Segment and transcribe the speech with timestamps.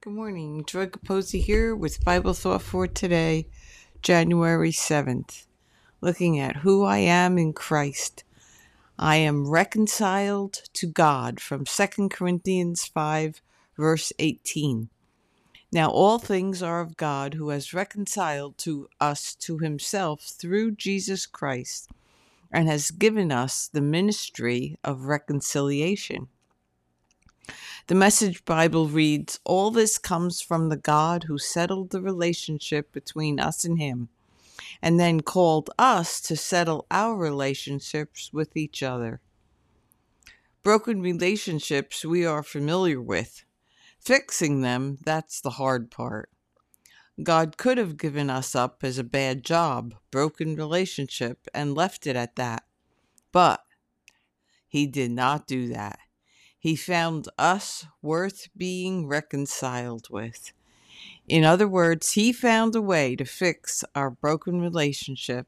[0.00, 0.64] Good morning.
[0.64, 3.48] Joy Capozzi here with Bible Thought for today,
[4.00, 5.46] January 7th.
[6.00, 8.22] Looking at who I am in Christ.
[8.96, 13.42] I am reconciled to God from 2 Corinthians 5,
[13.76, 14.88] verse 18.
[15.72, 21.26] Now all things are of God who has reconciled to us to himself through Jesus
[21.26, 21.90] Christ
[22.52, 26.28] and has given us the ministry of reconciliation.
[27.88, 33.40] The Message Bible reads All this comes from the God who settled the relationship between
[33.40, 34.10] us and Him,
[34.82, 39.22] and then called us to settle our relationships with each other.
[40.62, 43.46] Broken relationships we are familiar with.
[43.98, 46.28] Fixing them, that's the hard part.
[47.22, 52.16] God could have given us up as a bad job, broken relationship, and left it
[52.16, 52.64] at that.
[53.32, 53.64] But
[54.68, 55.98] He did not do that.
[56.68, 60.52] He found us worth being reconciled with.
[61.26, 65.46] In other words, He found a way to fix our broken relationship.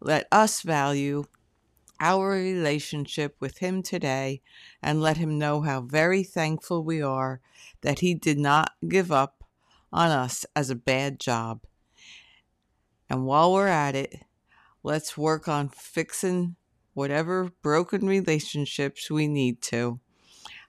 [0.00, 1.24] Let us value
[1.98, 4.42] our relationship with Him today
[4.80, 7.40] and let Him know how very thankful we are
[7.80, 9.42] that He did not give up
[9.92, 11.62] on us as a bad job.
[13.10, 14.22] And while we're at it,
[14.84, 16.54] let's work on fixing
[16.94, 19.98] whatever broken relationships we need to.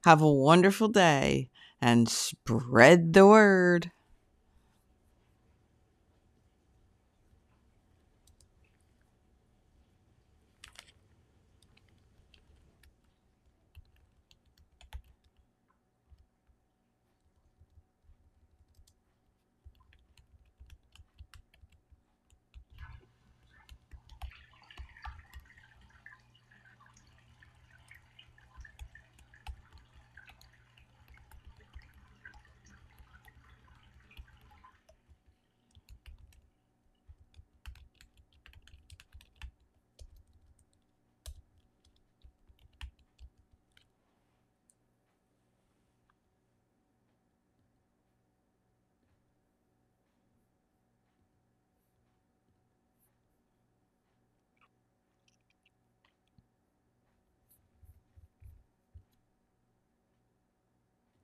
[0.04, 1.50] Have a wonderful day
[1.82, 3.92] and spread the word.